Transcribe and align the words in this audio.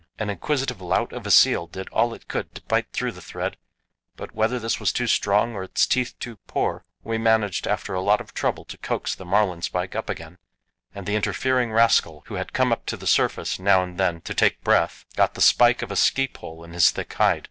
An 0.17 0.31
inquisitive 0.31 0.81
lout 0.81 1.13
of 1.13 1.27
a 1.27 1.29
seal 1.29 1.67
did 1.67 1.87
all 1.89 2.11
it 2.15 2.27
could 2.27 2.55
to 2.55 2.63
bite 2.63 2.91
through 2.91 3.11
the 3.11 3.21
thread, 3.21 3.55
but 4.15 4.33
whether 4.33 4.57
this 4.57 4.79
was 4.79 4.91
too 4.91 5.05
strong 5.05 5.53
or 5.53 5.61
its 5.61 5.85
teeth 5.85 6.15
too 6.19 6.37
poor, 6.47 6.85
we 7.03 7.19
managed 7.19 7.67
after 7.67 7.93
a 7.93 8.01
lot 8.01 8.19
of 8.19 8.33
trouble 8.33 8.65
to 8.65 8.79
coax 8.79 9.13
the 9.13 9.25
marlinspike 9.25 9.93
up 9.93 10.09
again, 10.09 10.39
and 10.95 11.05
the 11.05 11.15
interfering 11.15 11.71
rascal, 11.71 12.23
who 12.25 12.33
had 12.33 12.47
to 12.47 12.53
come 12.53 12.71
up 12.71 12.87
to 12.87 12.97
the 12.97 13.05
surface 13.05 13.59
now 13.59 13.83
and 13.83 13.99
then 13.99 14.21
to 14.21 14.33
take 14.33 14.63
breath, 14.63 15.05
got 15.15 15.35
the 15.35 15.39
spike 15.39 15.83
of 15.83 15.91
a 15.91 15.95
ski 15.95 16.27
pole 16.27 16.63
in 16.63 16.73
his 16.73 16.89
thick 16.89 17.13
hide. 17.13 17.39